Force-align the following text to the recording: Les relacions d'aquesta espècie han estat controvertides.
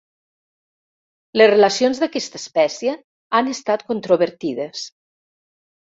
Les 1.41 1.49
relacions 1.51 2.01
d'aquesta 2.03 2.41
espècie 2.43 2.97
han 3.41 3.53
estat 3.55 3.85
controvertides. 3.93 4.91